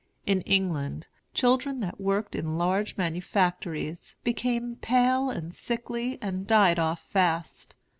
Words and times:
In 0.25 0.41
England, 0.47 1.05
children 1.35 1.79
that 1.81 2.01
worked 2.01 2.33
in 2.33 2.57
large 2.57 2.97
manufactories 2.97 4.15
became 4.23 4.77
pale 4.77 5.29
and 5.29 5.53
sickly 5.53 6.17
and 6.23 6.47
died 6.47 6.79
off 6.79 7.03
fast. 7.03 7.75